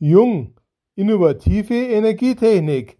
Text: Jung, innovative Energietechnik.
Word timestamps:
Jung, 0.00 0.54
innovative 0.96 1.74
Energietechnik. 1.74 2.97